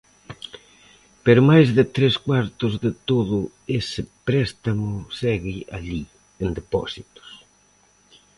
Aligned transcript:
Pero 1.25 1.47
máis 1.49 1.67
de 1.77 1.83
tres 1.95 2.15
cuartos 2.25 2.73
de 2.83 2.91
todo 3.09 3.37
ese 3.79 4.01
préstamo 4.27 4.91
segue 5.19 5.57
alí, 5.77 6.01
en 6.43 6.49
depósitos. 6.59 7.29